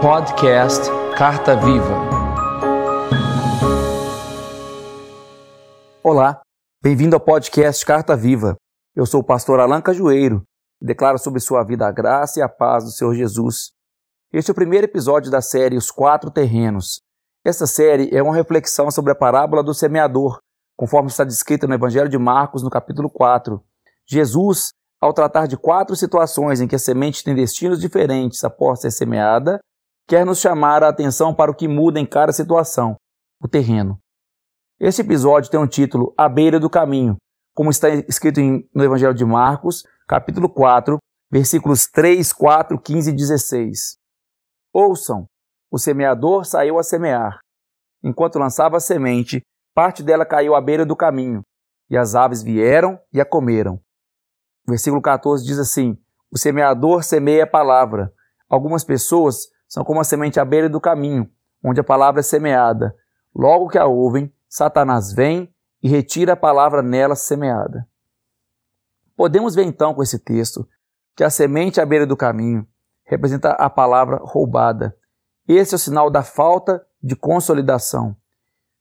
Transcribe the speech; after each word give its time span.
Podcast 0.00 0.88
Carta 1.16 1.56
Viva. 1.56 1.92
Olá, 6.04 6.40
bem-vindo 6.80 7.16
ao 7.16 7.20
podcast 7.20 7.84
Carta 7.84 8.16
Viva. 8.16 8.54
Eu 8.94 9.04
sou 9.04 9.22
o 9.22 9.24
pastor 9.24 9.58
Alan 9.58 9.80
Cajueiro 9.80 10.44
e 10.80 10.86
declaro 10.86 11.18
sobre 11.18 11.40
sua 11.40 11.64
vida 11.64 11.84
a 11.84 11.90
graça 11.90 12.38
e 12.38 12.42
a 12.42 12.48
paz 12.48 12.84
do 12.84 12.90
Senhor 12.92 13.12
Jesus. 13.12 13.72
Este 14.32 14.50
é 14.50 14.52
o 14.52 14.54
primeiro 14.54 14.86
episódio 14.86 15.32
da 15.32 15.42
série 15.42 15.76
Os 15.76 15.90
Quatro 15.90 16.30
Terrenos. 16.30 17.00
Esta 17.44 17.66
série 17.66 18.08
é 18.16 18.22
uma 18.22 18.36
reflexão 18.36 18.92
sobre 18.92 19.10
a 19.10 19.16
parábola 19.16 19.64
do 19.64 19.74
semeador, 19.74 20.38
conforme 20.76 21.08
está 21.08 21.24
descrita 21.24 21.66
no 21.66 21.74
Evangelho 21.74 22.08
de 22.08 22.18
Marcos, 22.18 22.62
no 22.62 22.70
capítulo 22.70 23.10
4. 23.10 23.60
Jesus, 24.06 24.68
ao 25.00 25.12
tratar 25.12 25.46
de 25.46 25.56
quatro 25.56 25.96
situações 25.96 26.60
em 26.60 26.68
que 26.68 26.76
a 26.76 26.78
semente 26.78 27.24
tem 27.24 27.34
destinos 27.34 27.80
diferentes 27.80 28.44
após 28.44 28.80
ser 28.80 28.92
semeada, 28.92 29.58
quer 30.08 30.24
nos 30.24 30.40
chamar 30.40 30.82
a 30.82 30.88
atenção 30.88 31.34
para 31.34 31.50
o 31.50 31.54
que 31.54 31.68
muda 31.68 32.00
em 32.00 32.06
cada 32.06 32.32
situação, 32.32 32.96
o 33.42 33.46
terreno. 33.46 34.00
Este 34.80 35.02
episódio 35.02 35.50
tem 35.50 35.60
um 35.60 35.66
título 35.66 36.14
A 36.16 36.28
Beira 36.28 36.58
do 36.58 36.70
Caminho, 36.70 37.16
como 37.54 37.68
está 37.68 37.90
escrito 37.90 38.40
no 38.74 38.82
Evangelho 38.82 39.12
de 39.12 39.24
Marcos, 39.24 39.84
capítulo 40.08 40.48
4, 40.48 40.96
versículos 41.30 41.86
3, 41.86 42.32
4, 42.32 42.80
15 42.80 43.10
e 43.10 43.12
16. 43.12 43.98
Ouçam: 44.72 45.26
o 45.70 45.78
semeador 45.78 46.46
saiu 46.46 46.78
a 46.78 46.82
semear. 46.82 47.40
Enquanto 48.02 48.38
lançava 48.38 48.78
a 48.78 48.80
semente, 48.80 49.42
parte 49.74 50.02
dela 50.02 50.24
caiu 50.24 50.54
à 50.54 50.60
beira 50.60 50.86
do 50.86 50.96
caminho, 50.96 51.42
e 51.90 51.96
as 51.98 52.14
aves 52.14 52.42
vieram 52.42 52.98
e 53.12 53.20
a 53.20 53.26
comeram. 53.26 53.74
O 54.66 54.70
versículo 54.70 55.02
14 55.02 55.44
diz 55.44 55.58
assim: 55.58 55.98
O 56.32 56.38
semeador 56.38 57.02
semeia 57.02 57.44
a 57.44 57.46
palavra. 57.46 58.10
Algumas 58.48 58.82
pessoas 58.82 59.48
são 59.68 59.84
como 59.84 60.00
a 60.00 60.04
semente 60.04 60.40
à 60.40 60.44
beira 60.44 60.68
do 60.68 60.80
caminho, 60.80 61.30
onde 61.62 61.78
a 61.80 61.84
palavra 61.84 62.20
é 62.20 62.22
semeada. 62.22 62.96
Logo 63.34 63.68
que 63.68 63.78
a 63.78 63.86
ouvem, 63.86 64.32
Satanás 64.48 65.12
vem 65.12 65.54
e 65.82 65.88
retira 65.88 66.32
a 66.32 66.36
palavra 66.36 66.82
nela 66.82 67.14
semeada. 67.14 67.86
Podemos 69.14 69.54
ver 69.54 69.64
então 69.64 69.94
com 69.94 70.02
esse 70.02 70.18
texto 70.18 70.66
que 71.14 71.22
a 71.22 71.30
semente 71.30 71.80
à 71.80 71.86
beira 71.86 72.06
do 72.06 72.16
caminho 72.16 72.66
representa 73.04 73.50
a 73.50 73.68
palavra 73.68 74.18
roubada. 74.22 74.96
Esse 75.46 75.74
é 75.74 75.76
o 75.76 75.78
sinal 75.78 76.10
da 76.10 76.22
falta 76.22 76.84
de 77.02 77.16
consolidação. 77.16 78.16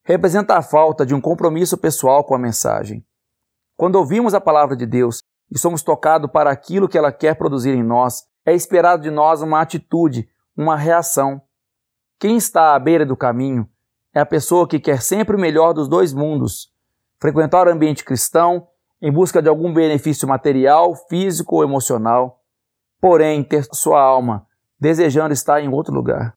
Representa 0.03 0.55
a 0.55 0.61
falta 0.61 1.05
de 1.05 1.13
um 1.13 1.19
compromisso 1.21 1.77
pessoal 1.77 2.23
com 2.23 2.33
a 2.33 2.39
mensagem. 2.39 3.05
Quando 3.75 3.95
ouvimos 3.95 4.33
a 4.33 4.41
palavra 4.41 4.75
de 4.75 4.85
Deus 4.85 5.21
e 5.51 5.57
somos 5.57 5.81
tocados 5.81 6.29
para 6.31 6.49
aquilo 6.49 6.87
que 6.87 6.97
ela 6.97 7.11
quer 7.11 7.35
produzir 7.35 7.73
em 7.73 7.83
nós, 7.83 8.25
é 8.45 8.53
esperado 8.53 9.03
de 9.03 9.11
nós 9.11 9.41
uma 9.41 9.61
atitude, 9.61 10.29
uma 10.57 10.75
reação. 10.75 11.41
Quem 12.19 12.35
está 12.35 12.73
à 12.73 12.79
beira 12.79 13.05
do 13.05 13.15
caminho 13.15 13.69
é 14.13 14.19
a 14.19 14.25
pessoa 14.25 14.67
que 14.67 14.79
quer 14.79 15.01
sempre 15.01 15.35
o 15.35 15.39
melhor 15.39 15.73
dos 15.73 15.87
dois 15.87 16.13
mundos, 16.13 16.73
frequentar 17.19 17.67
o 17.67 17.71
ambiente 17.71 18.03
cristão 18.03 18.67
em 18.99 19.11
busca 19.11 19.41
de 19.41 19.47
algum 19.47 19.71
benefício 19.71 20.27
material, 20.27 20.95
físico 21.07 21.57
ou 21.57 21.63
emocional, 21.63 22.41
porém 22.99 23.43
ter 23.43 23.63
sua 23.71 24.01
alma 24.01 24.47
desejando 24.79 25.33
estar 25.33 25.61
em 25.61 25.69
outro 25.69 25.93
lugar. 25.93 26.35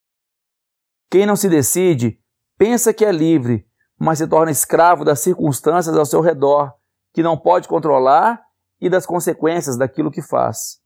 Quem 1.10 1.24
não 1.24 1.36
se 1.36 1.48
decide 1.48 2.20
pensa 2.58 2.92
que 2.92 3.04
é 3.04 3.10
livre, 3.10 3.66
mas 3.98 4.18
se 4.18 4.26
torna 4.26 4.50
escravo 4.50 5.04
das 5.04 5.20
circunstâncias 5.20 5.96
ao 5.96 6.04
seu 6.04 6.20
redor, 6.20 6.72
que 7.12 7.22
não 7.22 7.36
pode 7.36 7.66
controlar 7.66 8.42
e 8.80 8.88
das 8.88 9.06
consequências 9.06 9.76
daquilo 9.76 10.10
que 10.10 10.22
faz. 10.22 10.80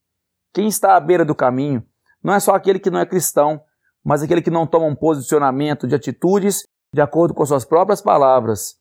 Quem 0.52 0.68
está 0.68 0.96
à 0.96 1.00
beira 1.00 1.24
do 1.24 1.34
caminho 1.34 1.84
não 2.24 2.32
é 2.32 2.40
só 2.40 2.54
aquele 2.54 2.78
que 2.78 2.90
não 2.90 2.98
é 2.98 3.04
cristão, 3.04 3.62
mas 4.02 4.22
aquele 4.22 4.40
que 4.40 4.50
não 4.50 4.66
toma 4.66 4.86
um 4.86 4.96
posicionamento 4.96 5.86
de 5.86 5.94
atitudes 5.94 6.66
de 6.92 7.02
acordo 7.02 7.34
com 7.34 7.44
suas 7.44 7.64
próprias 7.66 8.00
palavras. 8.00 8.76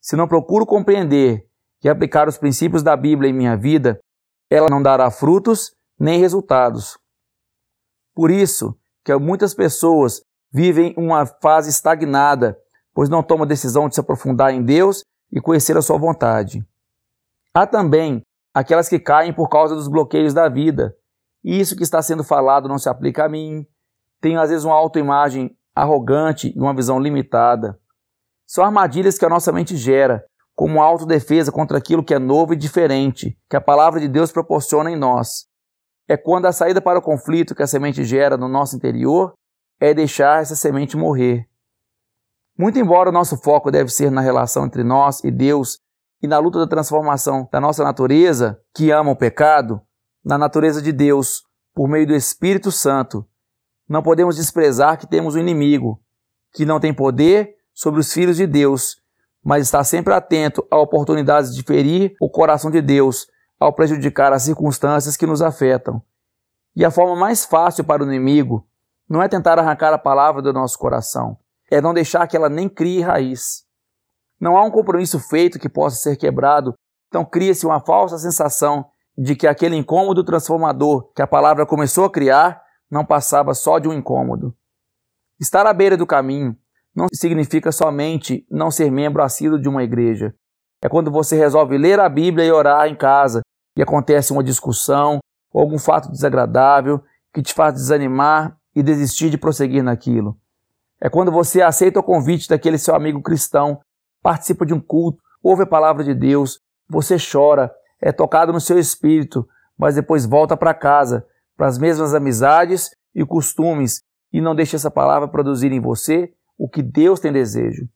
Se 0.00 0.16
não 0.16 0.26
procuro 0.26 0.66
compreender 0.66 1.46
e 1.84 1.88
aplicar 1.88 2.26
os 2.28 2.36
princípios 2.36 2.82
da 2.82 2.96
Bíblia 2.96 3.30
em 3.30 3.34
minha 3.34 3.56
vida, 3.56 4.00
ela 4.50 4.68
não 4.68 4.82
dará 4.82 5.10
frutos 5.10 5.72
nem 5.98 6.18
resultados. 6.18 6.98
Por 8.14 8.30
isso 8.30 8.76
que 9.04 9.14
muitas 9.16 9.54
pessoas 9.54 10.22
vivem 10.52 10.92
uma 10.96 11.24
fase 11.26 11.70
estagnada, 11.70 12.58
pois 12.92 13.08
não 13.08 13.22
tomam 13.22 13.44
a 13.44 13.48
decisão 13.48 13.88
de 13.88 13.94
se 13.94 14.00
aprofundar 14.00 14.52
em 14.52 14.62
Deus 14.62 15.04
e 15.30 15.40
conhecer 15.40 15.76
a 15.76 15.82
sua 15.82 15.96
vontade. 15.96 16.66
Há 17.54 17.66
também 17.66 18.22
aquelas 18.52 18.88
que 18.88 18.98
caem 18.98 19.32
por 19.32 19.48
causa 19.48 19.74
dos 19.74 19.86
bloqueios 19.86 20.34
da 20.34 20.48
vida, 20.48 20.96
isso 21.42 21.76
que 21.76 21.82
está 21.82 22.02
sendo 22.02 22.22
falado 22.22 22.68
não 22.68 22.78
se 22.78 22.88
aplica 22.88 23.24
a 23.24 23.28
mim. 23.28 23.66
Tenho 24.20 24.40
às 24.40 24.50
vezes 24.50 24.64
uma 24.64 24.74
autoimagem 24.74 25.56
arrogante 25.74 26.52
e 26.54 26.60
uma 26.60 26.74
visão 26.74 26.98
limitada. 26.98 27.78
São 28.46 28.64
armadilhas 28.64 29.18
que 29.18 29.24
a 29.24 29.28
nossa 29.28 29.52
mente 29.52 29.76
gera, 29.76 30.24
como 30.54 30.82
autodefesa 30.82 31.50
contra 31.50 31.78
aquilo 31.78 32.04
que 32.04 32.12
é 32.12 32.18
novo 32.18 32.52
e 32.52 32.56
diferente, 32.56 33.38
que 33.48 33.56
a 33.56 33.60
palavra 33.60 34.00
de 34.00 34.08
Deus 34.08 34.30
proporciona 34.30 34.90
em 34.90 34.96
nós. 34.96 35.46
É 36.08 36.16
quando 36.16 36.46
a 36.46 36.52
saída 36.52 36.82
para 36.82 36.98
o 36.98 37.02
conflito 37.02 37.54
que 37.54 37.62
a 37.62 37.66
semente 37.66 38.04
gera 38.04 38.36
no 38.36 38.48
nosso 38.48 38.76
interior 38.76 39.32
é 39.80 39.94
deixar 39.94 40.42
essa 40.42 40.56
semente 40.56 40.96
morrer. 40.96 41.48
Muito 42.58 42.78
embora 42.78 43.08
o 43.08 43.12
nosso 43.12 43.38
foco 43.38 43.70
deve 43.70 43.90
ser 43.90 44.10
na 44.10 44.20
relação 44.20 44.66
entre 44.66 44.84
nós 44.84 45.24
e 45.24 45.30
Deus 45.30 45.78
e 46.22 46.26
na 46.26 46.38
luta 46.38 46.58
da 46.58 46.66
transformação 46.66 47.48
da 47.50 47.58
nossa 47.58 47.82
natureza, 47.82 48.60
que 48.74 48.90
ama 48.90 49.12
o 49.12 49.16
pecado, 49.16 49.80
na 50.24 50.36
natureza 50.36 50.80
de 50.80 50.92
Deus 50.92 51.44
por 51.74 51.88
meio 51.88 52.06
do 52.06 52.14
Espírito 52.14 52.70
Santo, 52.70 53.26
não 53.88 54.02
podemos 54.02 54.36
desprezar 54.36 54.98
que 54.98 55.06
temos 55.06 55.34
um 55.34 55.38
inimigo 55.38 56.00
que 56.52 56.64
não 56.64 56.80
tem 56.80 56.92
poder 56.92 57.56
sobre 57.72 58.00
os 58.00 58.12
filhos 58.12 58.36
de 58.36 58.46
Deus, 58.46 59.00
mas 59.42 59.64
está 59.64 59.82
sempre 59.82 60.12
atento 60.12 60.66
a 60.70 60.78
oportunidades 60.78 61.54
de 61.54 61.62
ferir 61.62 62.14
o 62.20 62.28
coração 62.28 62.70
de 62.70 62.82
Deus 62.82 63.26
ao 63.58 63.72
prejudicar 63.72 64.32
as 64.32 64.42
circunstâncias 64.42 65.16
que 65.16 65.26
nos 65.26 65.42
afetam. 65.42 66.02
E 66.74 66.84
a 66.84 66.90
forma 66.90 67.16
mais 67.16 67.44
fácil 67.44 67.84
para 67.84 68.02
o 68.02 68.06
inimigo 68.06 68.66
não 69.08 69.22
é 69.22 69.28
tentar 69.28 69.58
arrancar 69.58 69.92
a 69.92 69.98
palavra 69.98 70.40
do 70.40 70.52
nosso 70.52 70.78
coração, 70.78 71.36
é 71.70 71.80
não 71.80 71.92
deixar 71.92 72.26
que 72.26 72.36
ela 72.36 72.48
nem 72.48 72.68
crie 72.68 73.00
raiz. 73.00 73.64
Não 74.40 74.56
há 74.56 74.64
um 74.64 74.70
compromisso 74.70 75.18
feito 75.18 75.58
que 75.58 75.68
possa 75.68 75.96
ser 75.96 76.16
quebrado, 76.16 76.74
então 77.08 77.24
cria-se 77.24 77.66
uma 77.66 77.80
falsa 77.80 78.18
sensação 78.18 78.86
de 79.16 79.36
que 79.36 79.46
aquele 79.46 79.76
incômodo 79.76 80.24
transformador 80.24 81.12
que 81.14 81.22
a 81.22 81.26
palavra 81.26 81.66
começou 81.66 82.04
a 82.04 82.10
criar 82.10 82.62
não 82.90 83.04
passava 83.04 83.54
só 83.54 83.78
de 83.78 83.88
um 83.88 83.92
incômodo. 83.92 84.54
Estar 85.38 85.66
à 85.66 85.72
beira 85.72 85.96
do 85.96 86.06
caminho 86.06 86.56
não 86.94 87.06
significa 87.12 87.70
somente 87.70 88.46
não 88.50 88.70
ser 88.70 88.90
membro 88.90 89.22
assíduo 89.22 89.60
de 89.60 89.68
uma 89.68 89.82
igreja. 89.82 90.34
É 90.82 90.88
quando 90.88 91.10
você 91.10 91.36
resolve 91.36 91.78
ler 91.78 92.00
a 92.00 92.08
Bíblia 92.08 92.44
e 92.44 92.52
orar 92.52 92.88
em 92.88 92.96
casa 92.96 93.42
e 93.76 93.82
acontece 93.82 94.32
uma 94.32 94.42
discussão 94.42 95.18
ou 95.52 95.60
algum 95.60 95.78
fato 95.78 96.10
desagradável 96.10 97.02
que 97.32 97.42
te 97.42 97.54
faz 97.54 97.74
desanimar 97.74 98.56
e 98.74 98.82
desistir 98.82 99.30
de 99.30 99.38
prosseguir 99.38 99.82
naquilo. 99.82 100.38
É 101.00 101.08
quando 101.08 101.30
você 101.32 101.62
aceita 101.62 102.00
o 102.00 102.02
convite 102.02 102.48
daquele 102.48 102.78
seu 102.78 102.94
amigo 102.94 103.22
cristão, 103.22 103.80
participa 104.22 104.66
de 104.66 104.74
um 104.74 104.80
culto, 104.80 105.22
ouve 105.42 105.62
a 105.62 105.66
palavra 105.66 106.04
de 106.04 106.14
Deus, 106.14 106.60
você 106.88 107.16
chora, 107.18 107.72
é 108.00 108.12
tocado 108.12 108.52
no 108.52 108.60
seu 108.60 108.78
espírito, 108.78 109.46
mas 109.78 109.94
depois 109.94 110.26
volta 110.26 110.56
para 110.56 110.74
casa, 110.74 111.26
para 111.56 111.66
as 111.66 111.78
mesmas 111.78 112.14
amizades 112.14 112.90
e 113.14 113.24
costumes, 113.24 114.02
e 114.32 114.40
não 114.40 114.54
deixa 114.54 114.76
essa 114.76 114.90
palavra 114.90 115.28
produzir 115.28 115.72
em 115.72 115.80
você 115.80 116.32
o 116.58 116.68
que 116.68 116.82
Deus 116.82 117.20
tem 117.20 117.32
desejo. 117.32 117.88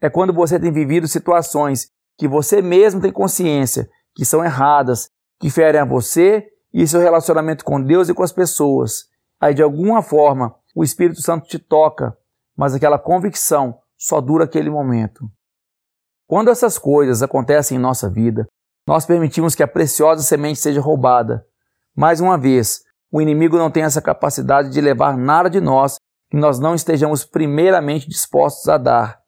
É 0.00 0.08
quando 0.08 0.32
você 0.32 0.60
tem 0.60 0.70
vivido 0.70 1.08
situações 1.08 1.90
que 2.18 2.28
você 2.28 2.62
mesmo 2.62 3.00
tem 3.00 3.12
consciência 3.12 3.88
que 4.14 4.24
são 4.24 4.44
erradas, 4.44 5.10
que 5.38 5.50
ferem 5.50 5.80
a 5.80 5.84
você 5.84 6.46
e 6.72 6.86
seu 6.86 7.00
relacionamento 7.00 7.64
com 7.64 7.82
Deus 7.82 8.08
e 8.08 8.14
com 8.14 8.22
as 8.22 8.32
pessoas. 8.32 9.04
Aí, 9.40 9.52
de 9.52 9.62
alguma 9.62 10.02
forma, 10.02 10.54
o 10.74 10.82
Espírito 10.82 11.20
Santo 11.20 11.46
te 11.46 11.58
toca, 11.58 12.16
mas 12.56 12.74
aquela 12.74 12.98
convicção 12.98 13.78
só 13.98 14.20
dura 14.20 14.44
aquele 14.44 14.70
momento. 14.70 15.30
Quando 16.26 16.50
essas 16.50 16.78
coisas 16.78 17.22
acontecem 17.22 17.76
em 17.76 17.80
nossa 17.80 18.10
vida, 18.10 18.46
nós 18.86 19.04
permitimos 19.04 19.54
que 19.54 19.62
a 19.62 19.68
preciosa 19.68 20.22
semente 20.22 20.60
seja 20.60 20.80
roubada. 20.80 21.44
Mais 21.94 22.20
uma 22.20 22.38
vez, 22.38 22.82
o 23.10 23.20
inimigo 23.20 23.58
não 23.58 23.70
tem 23.70 23.82
essa 23.82 24.00
capacidade 24.00 24.70
de 24.70 24.80
levar 24.80 25.16
nada 25.16 25.50
de 25.50 25.60
nós 25.60 25.96
que 26.30 26.36
nós 26.36 26.58
não 26.58 26.74
estejamos 26.74 27.24
primeiramente 27.24 28.08
dispostos 28.08 28.68
a 28.68 28.78
dar. 28.78 29.20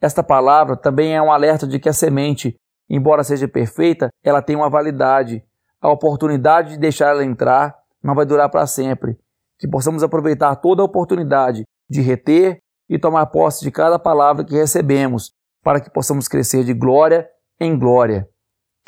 Esta 0.00 0.22
palavra 0.22 0.76
também 0.76 1.14
é 1.14 1.22
um 1.22 1.32
alerta 1.32 1.66
de 1.66 1.78
que 1.78 1.88
a 1.88 1.92
semente, 1.92 2.56
embora 2.88 3.24
seja 3.24 3.48
perfeita, 3.48 4.08
ela 4.22 4.42
tem 4.42 4.54
uma 4.54 4.70
validade. 4.70 5.42
A 5.80 5.90
oportunidade 5.90 6.70
de 6.70 6.78
deixar 6.78 7.08
ela 7.08 7.24
entrar 7.24 7.76
não 8.02 8.14
vai 8.14 8.26
durar 8.26 8.50
para 8.50 8.66
sempre. 8.66 9.18
Que 9.58 9.66
possamos 9.66 10.02
aproveitar 10.02 10.56
toda 10.56 10.82
a 10.82 10.84
oportunidade 10.84 11.64
de 11.88 12.00
reter 12.00 12.58
e 12.88 12.98
tomar 12.98 13.26
posse 13.26 13.64
de 13.64 13.70
cada 13.70 13.98
palavra 13.98 14.44
que 14.44 14.54
recebemos, 14.54 15.32
para 15.62 15.80
que 15.80 15.90
possamos 15.90 16.28
crescer 16.28 16.64
de 16.64 16.72
glória 16.72 17.28
em 17.60 17.78
glória. 17.78 18.28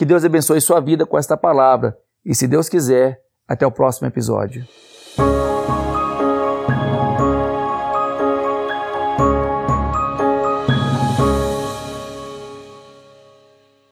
Que 0.00 0.06
Deus 0.06 0.24
abençoe 0.24 0.62
sua 0.62 0.80
vida 0.80 1.04
com 1.04 1.18
esta 1.18 1.36
palavra. 1.36 1.94
E 2.24 2.34
se 2.34 2.48
Deus 2.48 2.70
quiser, 2.70 3.20
até 3.46 3.66
o 3.66 3.70
próximo 3.70 4.08
episódio. 4.08 4.66